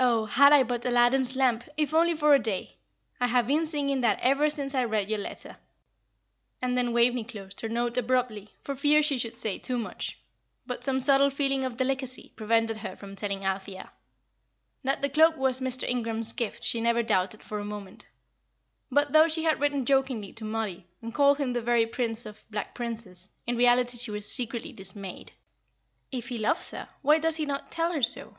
[0.00, 2.78] 'Oh, had I but Aladdin's lamp, if only for a day!'
[3.20, 5.58] I have been singing that ever since I read your letter."
[6.60, 10.18] And then Waveney closed her note abruptly, for fear she should say too much;
[10.66, 13.92] but some subtle feeling of delicacy prevented her from telling Althea.
[14.82, 15.88] That the cloak was Mr.
[15.88, 18.08] Ingram's gift she never doubted for a moment;
[18.90, 22.44] but though she had written jokingly to Mollie, and called him the very Prince of
[22.50, 25.30] Black Princes, in reality she was secretly dismayed.
[26.10, 28.34] "If he loves her, why does he not tell her so?"